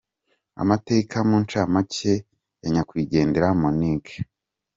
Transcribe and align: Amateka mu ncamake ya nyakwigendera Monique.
Amateka 0.61 1.17
mu 1.27 1.37
ncamake 1.43 2.13
ya 2.61 2.69
nyakwigendera 2.73 3.47
Monique. 3.61 4.13